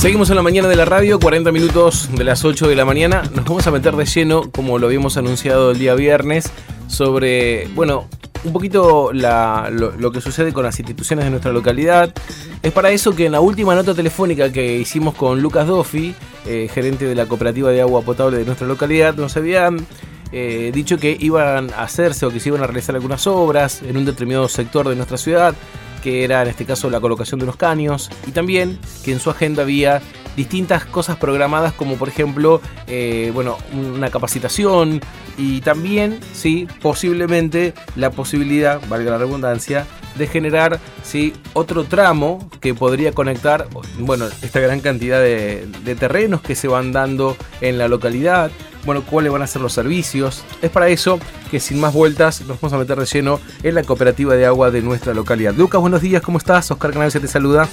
[0.00, 3.22] Seguimos en la mañana de la radio, 40 minutos de las 8 de la mañana.
[3.34, 6.50] Nos vamos a meter de lleno, como lo habíamos anunciado el día viernes,
[6.86, 8.08] sobre, bueno,
[8.42, 12.14] un poquito lo, que sucede con las instituciones de nuestra localidad.
[12.62, 16.14] Es para eso que en la última nota telefónica que hicimos con Lucas Doffi,
[16.46, 19.86] eh, gerente de la cooperativa de agua potable de nuestra localidad, nos habían
[20.32, 23.98] eh, dicho que iban a hacerse o que se iban a realizar algunas obras en
[23.98, 25.54] un determinado sector de nuestra ciudad
[26.02, 29.30] que era en este caso la colocación de unos caños, y también que en su
[29.30, 30.00] agenda había
[30.36, 35.00] distintas cosas programadas como por ejemplo eh, bueno, una capacitación
[35.36, 41.32] y también, sí, posiblemente la posibilidad, valga la redundancia, de generar ¿sí?
[41.54, 46.92] otro tramo que podría conectar bueno, esta gran cantidad de, de terrenos que se van
[46.92, 48.50] dando en la localidad
[48.84, 50.44] bueno, cuáles van a ser los servicios.
[50.62, 51.18] Es para eso
[51.50, 54.70] que sin más vueltas nos vamos a meter de lleno en la cooperativa de agua
[54.70, 55.54] de nuestra localidad.
[55.54, 56.70] Lucas, buenos días, ¿cómo estás?
[56.70, 57.68] Oscar Canales te saluda.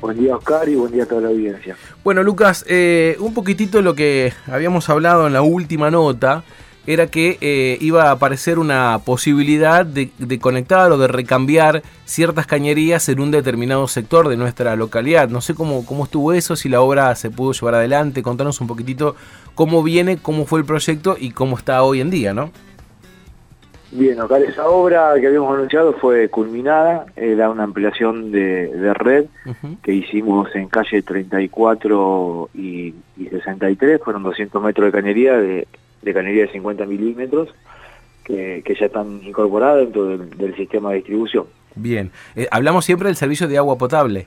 [0.00, 1.76] Buen día Oscar y buen día a toda la audiencia.
[2.02, 6.42] Bueno Lucas, eh, un poquitito lo que habíamos hablado en la última nota
[6.86, 13.08] era que eh, iba a aparecer una posibilidad de, conectar o de recambiar ciertas cañerías
[13.08, 15.28] en un determinado sector de nuestra localidad.
[15.28, 18.66] No sé cómo, cómo estuvo eso, si la obra se pudo llevar adelante, contanos un
[18.66, 19.14] poquitito
[19.54, 22.50] cómo viene, cómo fue el proyecto y cómo está hoy en día, ¿no?
[23.92, 29.26] Bien, acá esa obra que habíamos anunciado fue culminada, era una ampliación de, red
[29.82, 35.66] que hicimos en calle 34 y, y 63, fueron 200 metros de cañería de
[36.02, 37.48] de cañería de 50 milímetros
[38.24, 41.46] que, ya están incorporadas dentro del, sistema de distribución.
[41.74, 44.26] Bien, eh, hablamos siempre del servicio de agua potable.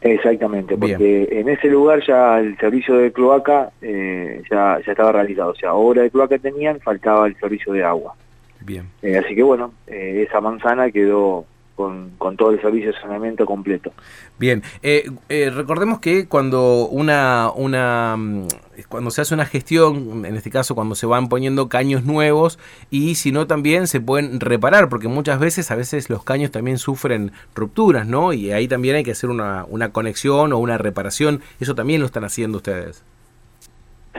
[0.00, 5.52] Exactamente, porque en ese lugar ya el servicio de cloaca eh, ya, ya estaba realizado,
[5.52, 8.14] o sea, obra de cloaca tenían, faltaba el servicio de agua.
[8.60, 8.84] Bien.
[9.00, 13.92] Eh, así que bueno, esa manzana quedó con, con, todo el servicio de saneamiento completo.
[14.38, 18.46] Bien, eh, eh, recordemos que cuando una, una mm,
[18.88, 22.58] cuando se hace una gestión, en este caso cuando se van poniendo caños nuevos
[22.90, 26.78] y si no también se pueden reparar, porque muchas veces a veces los caños también
[26.78, 28.32] sufren rupturas, ¿no?
[28.32, 32.06] Y ahí también hay que hacer una, una conexión o una reparación, eso también lo
[32.06, 33.04] están haciendo ustedes.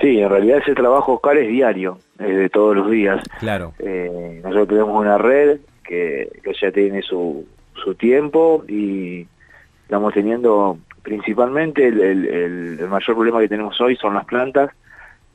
[0.01, 3.23] Sí, en realidad ese trabajo, Oscar, es diario, es de todos los días.
[3.39, 3.73] Claro.
[3.79, 6.29] Eh, nosotros tenemos una red que,
[6.61, 9.27] ya tiene su, su tiempo y
[9.83, 14.71] estamos teniendo principalmente el, mayor problema que tenemos hoy son las plantas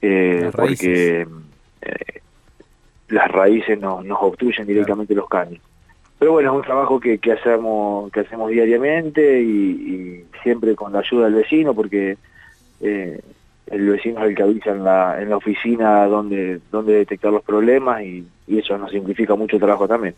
[0.03, 1.27] eh, porque
[1.83, 2.21] eh,
[3.09, 5.61] las raíces nos, nos obstruyen directamente los caños.
[6.19, 11.01] Pero bueno es un trabajo que, que hacemos que hacemos diariamente y, siempre con la
[11.01, 12.17] ayuda del vecino porque
[12.81, 13.21] eh,
[13.67, 17.43] el vecino es el que avisa en la, en la oficina donde, donde detectar los
[17.43, 20.15] problemas y, y eso nos simplifica mucho el trabajo también.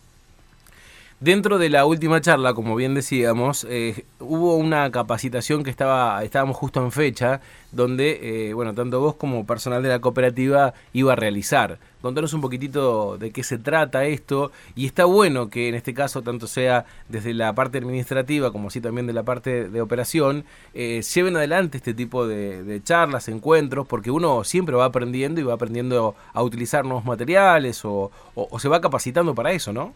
[1.23, 6.57] Dentro de la última charla, como bien decíamos, eh, hubo una capacitación que estaba, estábamos
[6.57, 7.41] justo en fecha,
[7.71, 11.79] donde, eh, bueno, tanto vos como personal de la cooperativa iba a realizar.
[12.01, 16.23] Contanos un poquitito de qué se trata esto, y está bueno que en este caso,
[16.23, 20.45] tanto sea desde la parte administrativa como así también de la parte de operación,
[20.75, 25.55] eh, lleven adelante este tipo de, charlas, encuentros, porque uno siempre va aprendiendo y va
[25.55, 28.11] aprendiendo a utilizar nuevos materiales o
[28.59, 29.95] se va capacitando para eso, ¿no?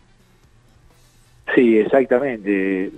[1.57, 2.93] Sí, exactamente.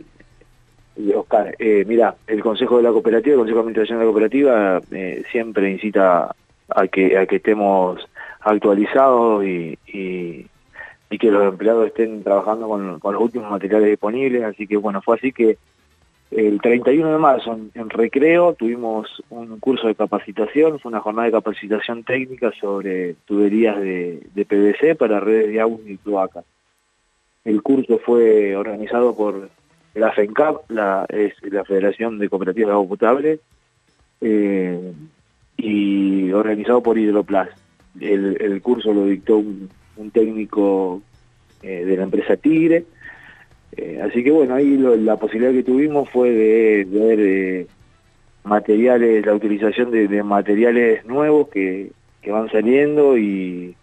[1.14, 4.80] Oscar, eh, mira, el Consejo de la Cooperativa, el Consejo de Administración de la Cooperativa
[4.90, 6.34] eh, siempre incita
[6.68, 8.00] a que a que estemos
[8.40, 10.48] actualizados y, y,
[11.18, 15.32] que los empleados estén trabajando con, los últimos materiales disponibles, así que bueno, fue así
[15.32, 15.56] que
[16.32, 21.32] el 31 de marzo en, Recreo tuvimos un curso de capacitación, fue una jornada de
[21.32, 26.44] capacitación técnica sobre tuberías de, de PVC para redes de agua y cloacas.
[27.48, 29.48] El curso fue organizado por
[29.94, 31.06] la FENCAP, la,
[31.66, 33.40] Federación de Cooperativas de Agua Potable,
[34.20, 34.92] eh,
[35.56, 37.48] y organizado por Hidroplas.
[37.98, 41.00] El, curso lo dictó un, técnico
[41.62, 42.84] eh, de la empresa Tigre,
[43.78, 47.66] eh, así que bueno, ahí la posibilidad que tuvimos fue de, ver
[48.44, 51.92] materiales, la utilización de, materiales nuevos que,
[52.26, 53.74] van saliendo y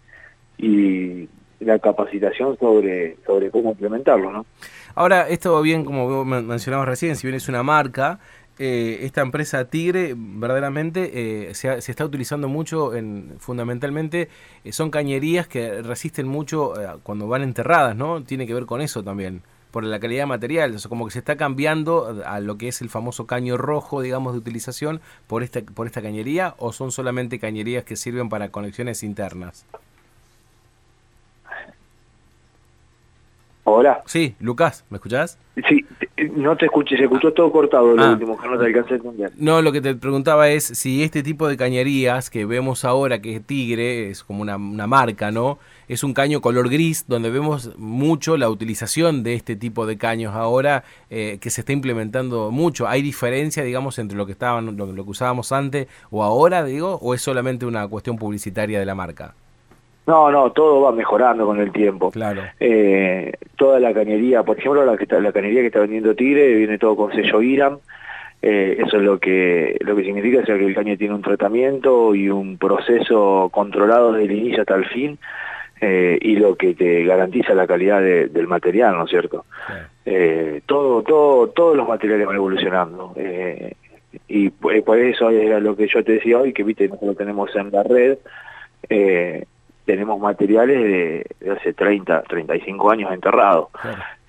[1.60, 4.46] la capacitación sobre, sobre cómo implementarlo, ¿no?
[4.94, 8.18] Ahora, esto bien, como mencionabas recién, si bien es una marca,
[8.58, 14.30] eh, esta empresa Tigre verdaderamente eh, se, se, está utilizando mucho, en, fundamentalmente
[14.64, 16.72] eh, son cañerías que resisten mucho
[17.02, 18.24] cuando van enterradas, ¿no?
[18.24, 21.36] Tiene que ver con eso también, por la calidad de material, como que se está
[21.36, 25.86] cambiando a lo que es el famoso caño rojo, digamos, de utilización por esta, por
[25.86, 29.66] esta cañería, o son solamente cañerías que sirven para conexiones internas.
[33.68, 34.00] Hola.
[34.06, 35.40] Sí, Lucas, ¿me escuchás?
[35.68, 35.84] Sí,
[36.36, 38.12] no te escuché, se escuchó todo cortado lo ah.
[38.12, 39.32] último, que no te alcancé a entender.
[39.38, 43.34] No, lo que te preguntaba es si este tipo de cañerías que vemos ahora, que
[43.34, 45.58] es Tigre, es como una, marca, ¿no?
[45.88, 50.36] Es un caño color gris, donde vemos mucho la utilización de este tipo de caños
[50.36, 52.86] ahora, eh, que se está implementando mucho.
[52.86, 57.00] ¿Hay diferencia, digamos, entre lo que, estaban, lo, lo que usábamos antes o ahora, digo,
[57.02, 59.34] o es solamente una cuestión publicitaria de la marca?
[60.06, 62.10] No, no, todo va mejorando con el tiempo.
[62.10, 62.42] Claro.
[62.60, 66.78] Eh, toda la cañería, por ejemplo, la, que la cañería que está vendiendo Tigre viene
[66.78, 67.78] todo con sello IRAM.
[68.42, 72.14] Eh, eso es lo que lo que significa es que el caño tiene un tratamiento
[72.14, 75.18] y un proceso controlado desde el inicio hasta el fin
[75.80, 79.46] eh, y lo que te garantiza la calidad del material, ¿no es cierto?
[80.66, 83.14] todo, todo, todos los materiales van evolucionando
[84.28, 87.54] y por, eso es lo que yo te decía hoy que viste nosotros lo tenemos
[87.56, 88.18] en la red.
[88.88, 89.44] Eh,
[89.86, 93.68] tenemos materiales de, hace 30, 35 años enterrados.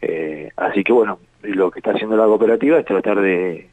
[0.02, 3.68] Eh, así que bueno, lo que está haciendo la cooperativa es tratar de,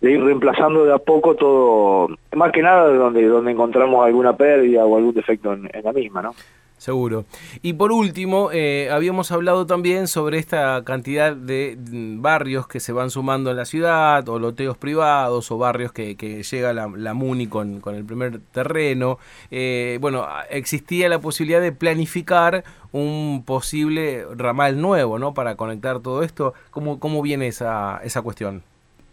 [0.00, 4.84] de ir reemplazando de a poco todo, más que nada donde, donde encontramos alguna pérdida
[4.84, 6.34] o algún defecto en la misma, ¿no?
[6.78, 7.24] Seguro.
[7.62, 12.92] Y por último, eh, habíamos hablado también sobre esta cantidad de mm, barrios que se
[12.92, 17.46] van sumando en la ciudad, o loteos privados, o barrios que, que llega la, MUNI
[17.46, 19.18] con, con, el primer terreno.
[19.50, 22.62] Eh, bueno, existía la posibilidad de planificar
[22.92, 25.32] un posible ramal nuevo, ¿no?
[25.32, 26.52] Para conectar todo esto.
[26.70, 28.62] ¿Cómo, cómo viene esa, esa cuestión?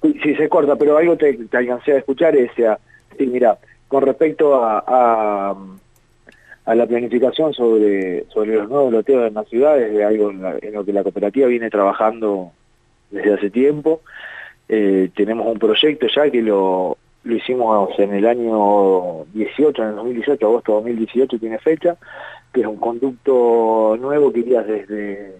[0.02, 2.52] Sí, se corta, pero algo te, te alcancé a escuchar es,
[3.18, 3.58] sí, mira,
[3.88, 5.56] con respecto a
[6.66, 10.94] la planificación sobre, sobre los nuevos loteos en las ciudades, de algo en, lo que
[10.94, 12.52] la cooperativa viene trabajando
[13.12, 14.02] desde hace tiempo.
[14.70, 19.96] Eh, tenemos un proyecto ya que lo, lo hicimos en el año 18, en el
[19.96, 21.98] 2018, agosto de 2018 tiene fecha,
[22.54, 25.36] que es un conducto nuevo que iría desde,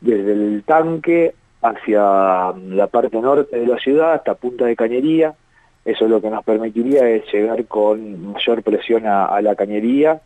[0.00, 5.34] desde el tanque hacia la parte norte de la ciudad hasta Punta de Cañería,
[5.84, 10.20] eso lo que nos permitiría es llegar con mayor presión a, la cañería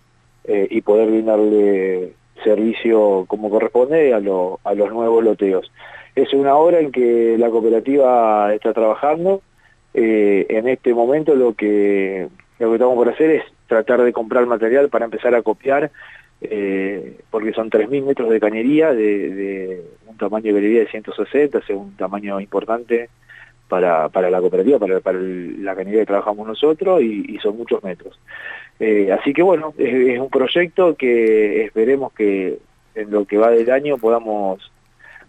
[0.44, 2.12] eh, y poder brindarle
[2.44, 5.72] servicio como corresponde a, a los nuevos loteos.
[6.14, 9.42] Es una hora en que la cooperativa está trabajando.
[9.94, 12.28] Eh, en este momento lo que,
[12.58, 15.90] lo que estamos por hacer es tratar de comprar material para empezar a copiar,
[16.42, 21.58] eh, porque son 3.000 metros de cañería, de, de, un tamaño de galería de 160,
[21.58, 23.08] es un tamaño importante
[23.68, 28.18] para, para la cooperativa, para, para la cañería que trabajamos nosotros y, son muchos metros.
[28.78, 32.58] Eh, así que bueno, es, un proyecto que esperemos que
[32.94, 34.70] en lo que va del año podamos,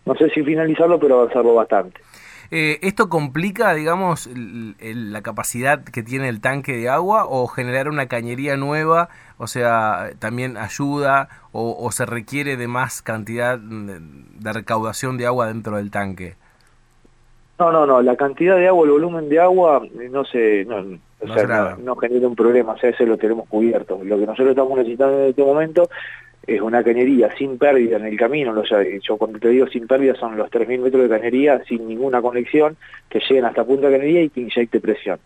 [0.06, 2.00] no sé si finalizarlo, pero avanzarlo bastante.
[2.50, 8.08] Eh, ¿Esto complica, digamos, la capacidad que tiene el tanque de agua o generar una
[8.08, 9.10] cañería nueva?
[9.38, 15.76] O sea, también ayuda o, se requiere de más cantidad de recaudación de agua dentro
[15.76, 16.36] del tanque?
[17.60, 21.00] No, no, no, la cantidad de agua, el volumen de agua, eh, no se, no,
[21.20, 24.00] o sea, no, genera un problema, o sea, ese lo tenemos cubierto.
[24.04, 25.90] Lo que nosotros estamos necesitando en este momento
[26.46, 29.88] es una cañería sin pérdida en el camino, o sea, yo cuando te digo sin
[29.88, 32.78] pérdida son los 3.000 metros de cañería sin ninguna conexión
[33.10, 35.20] que lleguen hasta punta de cañería y que inyecte presión.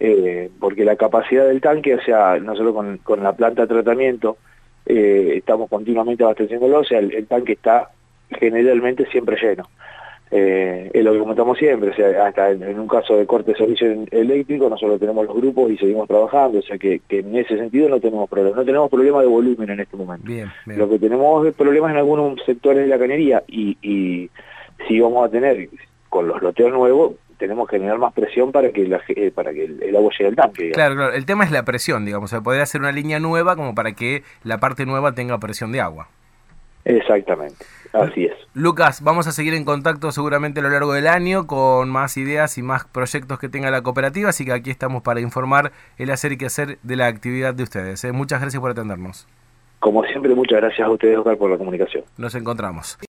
[0.00, 3.68] Eh, porque la capacidad del tanque, o sea, no solo con, con la planta de
[3.68, 4.38] tratamiento,
[4.86, 7.90] eh, estamos continuamente abasteciéndolo, o sea, el tanque está
[8.28, 9.68] generalmente siempre lleno
[10.30, 13.58] eh, es lo que comentamos siempre, o sea, hasta en, un caso de corte de
[13.58, 17.88] servicio eléctrico nosotros tenemos los grupos y seguimos trabajando, o sea que, en ese sentido
[17.88, 20.30] no tenemos problemas, no tenemos problema de volumen en este momento.
[20.66, 24.30] Lo que tenemos es problemas en algunos sectores de la cañería y, y
[24.86, 25.68] si vamos a tener
[26.08, 29.64] con los loteos nuevos tenemos que generar más presión para que la, eh, para que
[29.64, 30.70] el, agua llegue al tanque.
[30.72, 33.74] Claro, claro, el tema es la presión, digamos, o poder hacer una línea nueva como
[33.74, 36.08] para que la parte nueva tenga presión de agua.
[36.96, 38.34] Exactamente, así es.
[38.54, 42.58] Lucas, vamos a seguir en contacto seguramente a lo largo del año con más ideas
[42.58, 46.32] y más proyectos que tenga la cooperativa, así que aquí estamos para informar el hacer
[46.32, 48.02] y qué hacer de la actividad de ustedes.
[48.04, 48.12] ¿eh?
[48.12, 49.26] Muchas gracias por atendernos.
[49.78, 52.04] Como siempre, muchas gracias a ustedes, Oscar, por la comunicación.
[52.18, 52.98] Nos encontramos.